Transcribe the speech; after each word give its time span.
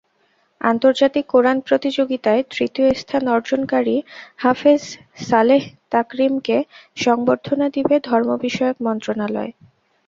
আন্তর্জাতিক 0.61 1.25
কোরআন 1.27 1.57
প্রতিযোগিতায় 1.67 2.41
তৃতীয় 2.51 2.89
স্থান 2.93 3.23
অর্জনকারী 3.27 3.95
হাফেজ 4.39 4.83
সালেহ 5.21 5.61
তাকরিমকে 5.91 6.57
সংবর্ধনা 6.97 7.67
দেবে 7.75 7.95
ধর্ম 8.09 8.29
বিষয়ক 8.45 8.77
মন্ত্রণালয়। 8.87 9.51